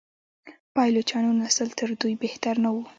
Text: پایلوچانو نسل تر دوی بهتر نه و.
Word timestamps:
پایلوچانو 0.75 1.31
نسل 1.41 1.67
تر 1.77 1.89
دوی 2.01 2.13
بهتر 2.23 2.55
نه 2.63 2.69
و. 2.73 2.77